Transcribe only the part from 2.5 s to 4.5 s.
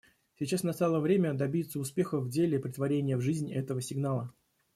претворения в жизнь этого сигнала.